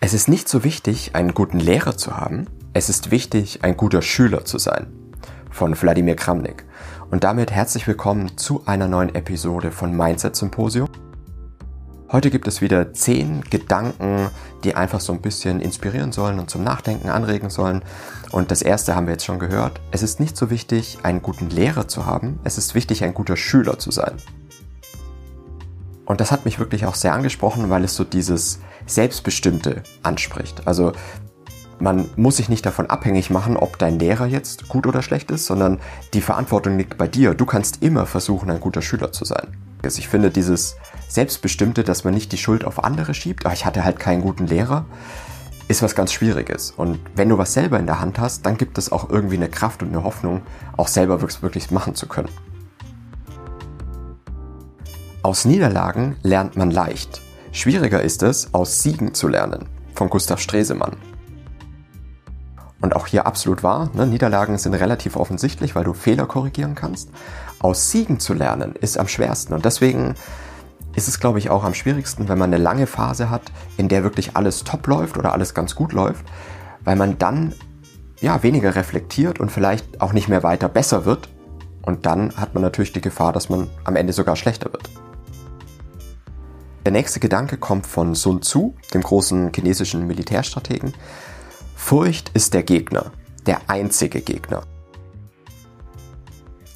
[0.00, 4.00] Es ist nicht so wichtig, einen guten Lehrer zu haben, es ist wichtig, ein guter
[4.00, 4.86] Schüler zu sein.
[5.50, 6.64] Von Wladimir Kramnik.
[7.10, 10.88] Und damit herzlich willkommen zu einer neuen Episode von Mindset Symposium.
[12.12, 14.30] Heute gibt es wieder zehn Gedanken,
[14.62, 17.82] die einfach so ein bisschen inspirieren sollen und zum Nachdenken anregen sollen.
[18.30, 19.80] Und das erste haben wir jetzt schon gehört.
[19.90, 22.38] Es ist nicht so wichtig, einen guten Lehrer zu haben.
[22.44, 24.14] Es ist wichtig, ein guter Schüler zu sein.
[26.08, 30.66] Und das hat mich wirklich auch sehr angesprochen, weil es so dieses Selbstbestimmte anspricht.
[30.66, 30.92] Also
[31.80, 35.44] man muss sich nicht davon abhängig machen, ob dein Lehrer jetzt gut oder schlecht ist,
[35.44, 35.80] sondern
[36.14, 37.34] die Verantwortung liegt bei dir.
[37.34, 39.48] Du kannst immer versuchen, ein guter Schüler zu sein.
[39.84, 40.76] Also ich finde dieses
[41.08, 44.46] Selbstbestimmte, dass man nicht die Schuld auf andere schiebt, ach, ich hatte halt keinen guten
[44.46, 44.86] Lehrer,
[45.68, 46.70] ist was ganz Schwieriges.
[46.70, 49.50] Und wenn du was selber in der Hand hast, dann gibt es auch irgendwie eine
[49.50, 50.40] Kraft und eine Hoffnung,
[50.78, 52.30] auch selber wirklich machen zu können.
[55.28, 57.20] Aus Niederlagen lernt man leicht.
[57.52, 59.68] Schwieriger ist es, aus Siegen zu lernen.
[59.94, 60.96] Von Gustav Stresemann.
[62.80, 64.06] Und auch hier absolut wahr, ne?
[64.06, 67.10] Niederlagen sind relativ offensichtlich, weil du Fehler korrigieren kannst.
[67.58, 69.52] Aus Siegen zu lernen ist am schwersten.
[69.52, 70.14] Und deswegen
[70.96, 74.04] ist es, glaube ich, auch am schwierigsten, wenn man eine lange Phase hat, in der
[74.04, 76.24] wirklich alles top läuft oder alles ganz gut läuft,
[76.84, 77.52] weil man dann
[78.22, 81.28] ja weniger reflektiert und vielleicht auch nicht mehr weiter besser wird.
[81.82, 84.88] Und dann hat man natürlich die Gefahr, dass man am Ende sogar schlechter wird.
[86.84, 90.94] Der nächste Gedanke kommt von Sun Tzu, dem großen chinesischen Militärstrategen.
[91.76, 93.12] Furcht ist der Gegner,
[93.46, 94.62] der einzige Gegner.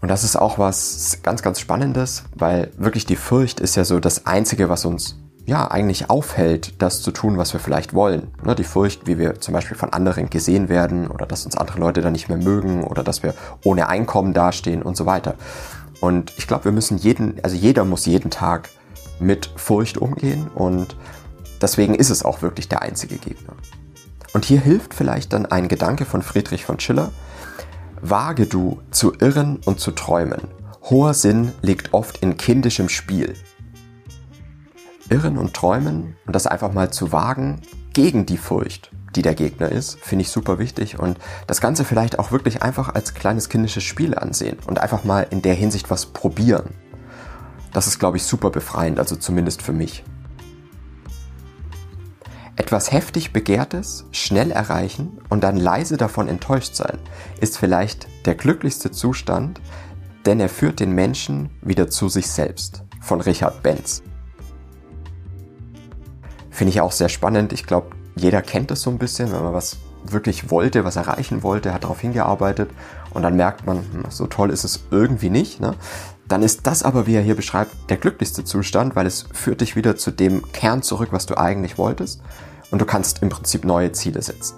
[0.00, 4.00] Und das ist auch was ganz, ganz Spannendes, weil wirklich die Furcht ist ja so
[4.00, 8.28] das Einzige, was uns ja eigentlich aufhält, das zu tun, was wir vielleicht wollen.
[8.44, 11.78] Ne, die Furcht, wie wir zum Beispiel von anderen gesehen werden oder dass uns andere
[11.80, 15.34] Leute dann nicht mehr mögen oder dass wir ohne Einkommen dastehen und so weiter.
[16.00, 18.70] Und ich glaube, wir müssen jeden, also jeder muss jeden Tag
[19.20, 20.96] mit Furcht umgehen und
[21.60, 23.54] deswegen ist es auch wirklich der einzige Gegner.
[24.32, 27.10] Und hier hilft vielleicht dann ein Gedanke von Friedrich von Schiller.
[28.00, 30.48] Wage du zu irren und zu träumen.
[30.88, 33.34] Hoher Sinn liegt oft in kindischem Spiel.
[35.08, 37.60] Irren und träumen und das einfach mal zu wagen
[37.92, 42.18] gegen die Furcht, die der Gegner ist, finde ich super wichtig und das Ganze vielleicht
[42.18, 46.06] auch wirklich einfach als kleines kindisches Spiel ansehen und einfach mal in der Hinsicht was
[46.06, 46.74] probieren.
[47.72, 50.04] Das ist, glaube ich, super befreiend, also zumindest für mich.
[52.56, 56.98] Etwas heftig Begehrtes schnell erreichen und dann leise davon enttäuscht sein,
[57.40, 59.60] ist vielleicht der glücklichste Zustand,
[60.26, 62.82] denn er führt den Menschen wieder zu sich selbst.
[63.00, 64.02] Von Richard Benz.
[66.50, 67.54] Finde ich auch sehr spannend.
[67.54, 71.42] Ich glaube, jeder kennt es so ein bisschen, wenn man was wirklich wollte, was erreichen
[71.42, 72.70] wollte, hat darauf hingearbeitet
[73.10, 75.60] und dann merkt man, hm, so toll ist es irgendwie nicht.
[75.60, 75.74] Ne?
[76.30, 79.74] dann ist das aber, wie er hier beschreibt, der glücklichste Zustand, weil es führt dich
[79.74, 82.22] wieder zu dem Kern zurück, was du eigentlich wolltest
[82.70, 84.56] und du kannst im Prinzip neue Ziele setzen.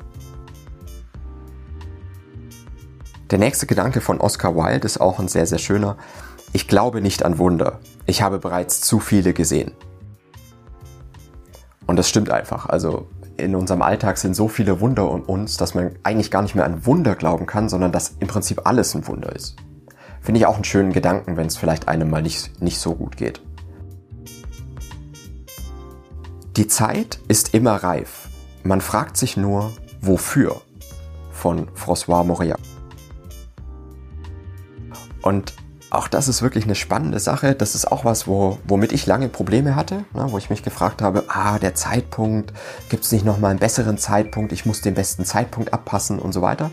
[3.30, 5.96] Der nächste Gedanke von Oscar Wilde ist auch ein sehr, sehr schöner.
[6.52, 7.80] Ich glaube nicht an Wunder.
[8.04, 9.72] Ich habe bereits zu viele gesehen.
[11.86, 12.66] Und das stimmt einfach.
[12.68, 13.08] Also
[13.42, 16.64] in unserem Alltag sind so viele Wunder um uns, dass man eigentlich gar nicht mehr
[16.64, 19.56] an Wunder glauben kann, sondern dass im Prinzip alles ein Wunder ist.
[20.20, 23.16] Finde ich auch einen schönen Gedanken, wenn es vielleicht einem mal nicht, nicht so gut
[23.16, 23.42] geht.
[26.56, 28.28] Die Zeit ist immer reif.
[28.62, 30.60] Man fragt sich nur, wofür?
[31.32, 32.60] Von François Mauriac.
[35.22, 35.54] Und
[35.92, 37.54] auch das ist wirklich eine spannende Sache.
[37.54, 41.02] Das ist auch was, wo, womit ich lange Probleme hatte, ne, wo ich mich gefragt
[41.02, 42.52] habe, ah, der Zeitpunkt,
[42.88, 46.40] gibt es nicht nochmal einen besseren Zeitpunkt, ich muss den besten Zeitpunkt abpassen und so
[46.40, 46.70] weiter.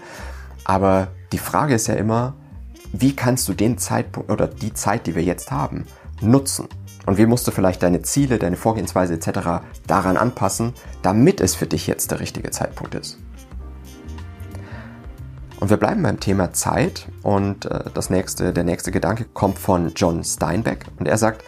[0.64, 2.34] Aber die Frage ist ja immer,
[2.94, 5.86] wie kannst du den Zeitpunkt oder die Zeit, die wir jetzt haben,
[6.22, 6.70] nutzen?
[7.06, 9.64] Und wie musst du vielleicht deine Ziele, deine Vorgehensweise etc.
[9.86, 13.18] daran anpassen, damit es für dich jetzt der richtige Zeitpunkt ist?
[15.60, 19.92] Und wir bleiben beim Thema Zeit und äh, das nächste, der nächste Gedanke kommt von
[19.96, 21.44] John Steinbeck und er sagt,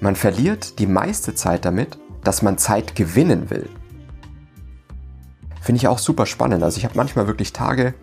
[0.00, 3.68] man verliert die meiste Zeit damit, dass man Zeit gewinnen will.
[5.62, 6.62] Finde ich auch super spannend.
[6.62, 7.94] Also ich habe manchmal wirklich Tage,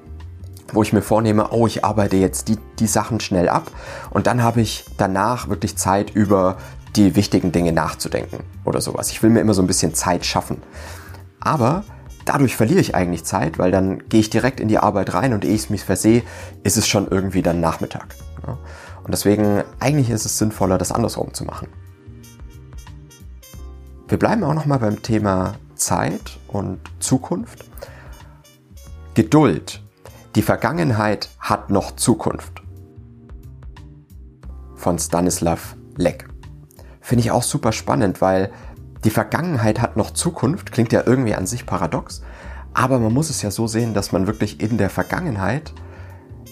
[0.74, 3.70] wo ich mir vornehme, oh, ich arbeite jetzt die, die Sachen schnell ab
[4.10, 6.58] und dann habe ich danach wirklich Zeit über
[6.96, 9.12] die wichtigen Dinge nachzudenken oder sowas.
[9.12, 10.62] Ich will mir immer so ein bisschen Zeit schaffen.
[11.40, 11.84] Aber
[12.26, 15.46] dadurch verliere ich eigentlich Zeit, weil dann gehe ich direkt in die Arbeit rein und
[15.46, 16.24] ehe ich es mich versehe,
[16.64, 18.16] ist es schon irgendwie dann Nachmittag.
[19.04, 21.68] Und deswegen, eigentlich ist es sinnvoller, das andersrum zu machen.
[24.08, 27.66] Wir bleiben auch nochmal beim Thema Zeit und Zukunft.
[29.14, 29.82] Geduld
[30.36, 32.62] die Vergangenheit hat noch Zukunft.
[34.76, 36.30] Von Stanislav Leck.
[37.02, 38.50] Finde ich auch super spannend, weil
[39.04, 42.22] die Vergangenheit hat noch Zukunft, klingt ja irgendwie an sich paradox,
[42.74, 45.74] aber man muss es ja so sehen, dass man wirklich in der Vergangenheit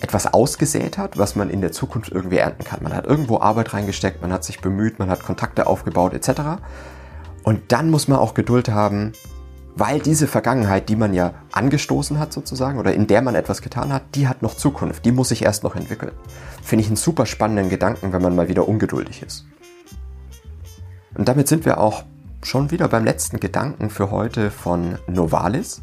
[0.02, 2.82] etwas ausgesät hat, was man in der Zukunft irgendwie ernten kann.
[2.84, 6.62] Man hat irgendwo Arbeit reingesteckt, man hat sich bemüht, man hat Kontakte aufgebaut etc.
[7.44, 9.14] Und dann muss man auch Geduld haben,
[9.76, 13.94] weil diese Vergangenheit, die man ja angestoßen hat sozusagen oder in der man etwas getan
[13.94, 16.12] hat, die hat noch Zukunft, die muss sich erst noch entwickeln.
[16.64, 19.46] Finde ich einen super spannenden Gedanken, wenn man mal wieder ungeduldig ist.
[21.16, 22.04] Und damit sind wir auch
[22.44, 25.82] schon wieder beim letzten Gedanken für heute von Novalis.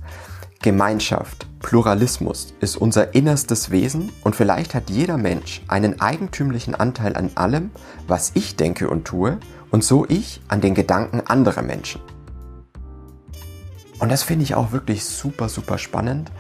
[0.62, 7.30] Gemeinschaft, Pluralismus ist unser innerstes Wesen und vielleicht hat jeder Mensch einen eigentümlichen Anteil an
[7.34, 7.70] allem,
[8.08, 9.38] was ich denke und tue
[9.70, 12.00] und so ich an den Gedanken anderer Menschen.
[13.98, 16.32] Und das finde ich auch wirklich super, super spannend,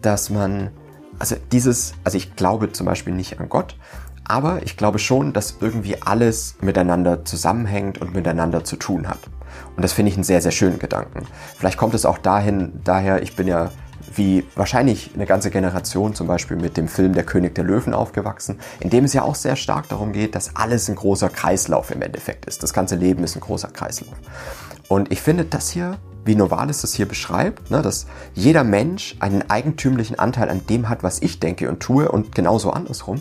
[0.00, 0.70] dass man,
[1.18, 3.76] also dieses, also ich glaube zum Beispiel nicht an Gott,
[4.24, 9.20] aber ich glaube schon, dass irgendwie alles miteinander zusammenhängt und miteinander zu tun hat.
[9.76, 11.26] Und das finde ich einen sehr, sehr schönen Gedanken.
[11.56, 13.70] Vielleicht kommt es auch dahin, daher, ich bin ja
[14.16, 18.58] wie wahrscheinlich eine ganze Generation zum Beispiel mit dem Film Der König der Löwen aufgewachsen,
[18.80, 22.02] in dem es ja auch sehr stark darum geht, dass alles ein großer Kreislauf im
[22.02, 22.62] Endeffekt ist.
[22.62, 24.14] Das ganze Leben ist ein großer Kreislauf.
[24.88, 29.48] Und ich finde das hier, wie Novalis das hier beschreibt, ne, dass jeder Mensch einen
[29.50, 33.20] eigentümlichen Anteil an dem hat, was ich denke und tue und genauso andersrum,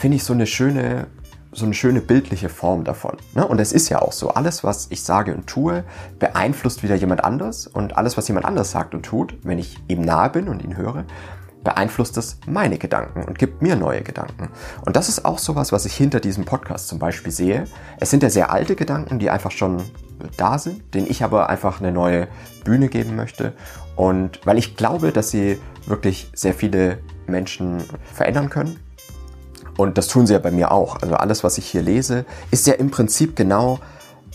[0.00, 1.08] finde ich so eine schöne
[1.52, 3.16] so eine schöne bildliche Form davon.
[3.34, 3.44] Ne?
[3.44, 5.82] Und es ist ja auch so, alles, was ich sage und tue,
[6.20, 10.00] beeinflusst wieder jemand anders und alles, was jemand anders sagt und tut, wenn ich ihm
[10.00, 11.06] nahe bin und ihn höre,
[11.64, 14.48] beeinflusst es meine Gedanken und gibt mir neue Gedanken.
[14.86, 17.64] Und das ist auch sowas, was ich hinter diesem Podcast zum Beispiel sehe.
[17.98, 19.82] Es sind ja sehr alte Gedanken, die einfach schon
[20.36, 22.28] da sind, denen ich aber einfach eine neue
[22.62, 23.54] Bühne geben möchte.
[23.96, 27.82] Und weil ich glaube, dass sie wirklich sehr viele Menschen
[28.14, 28.78] verändern können
[29.80, 31.00] und das tun sie ja bei mir auch.
[31.00, 33.78] Also alles, was ich hier lese, ist ja im Prinzip genau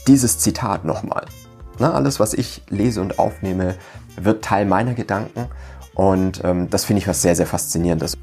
[0.07, 1.25] dieses Zitat nochmal.
[1.77, 3.75] Na, alles, was ich lese und aufnehme,
[4.19, 5.45] wird Teil meiner Gedanken.
[5.93, 8.17] Und ähm, das finde ich was sehr, sehr faszinierendes.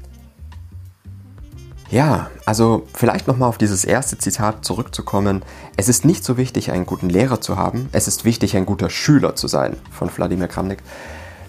[1.89, 5.43] Ja, also vielleicht nochmal auf dieses erste Zitat zurückzukommen.
[5.77, 8.89] Es ist nicht so wichtig, einen guten Lehrer zu haben, es ist wichtig, ein guter
[8.89, 10.83] Schüler zu sein, von Wladimir Kramnik.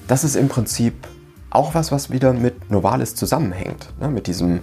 [0.07, 1.09] Das ist im Prinzip
[1.51, 3.89] auch was, was wieder mit Novalis zusammenhängt.
[4.01, 4.09] Ne?
[4.09, 4.61] Mit diesem,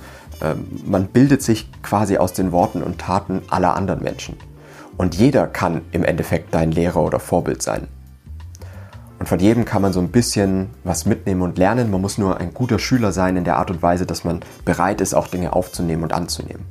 [0.85, 4.37] man bildet sich quasi aus den Worten und Taten aller anderen Menschen.
[4.97, 7.87] Und jeder kann im Endeffekt dein Lehrer oder Vorbild sein.
[9.19, 11.91] Und von jedem kann man so ein bisschen was mitnehmen und lernen.
[11.91, 14.99] Man muss nur ein guter Schüler sein in der Art und Weise, dass man bereit
[14.99, 16.65] ist, auch Dinge aufzunehmen und anzunehmen.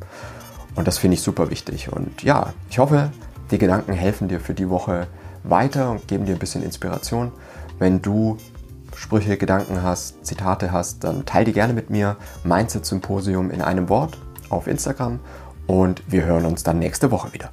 [0.75, 1.93] Und das finde ich super wichtig.
[1.93, 3.12] Und ja, ich hoffe,
[3.52, 5.06] die Gedanken helfen dir für die Woche
[5.44, 7.31] weiter und geben dir ein bisschen Inspiration.
[7.78, 8.37] Wenn du
[9.00, 12.17] Sprüche, Gedanken hast, Zitate hast, dann teile die gerne mit mir.
[12.44, 14.19] Mindset Symposium in einem Wort
[14.50, 15.20] auf Instagram
[15.67, 17.50] und wir hören uns dann nächste Woche wieder.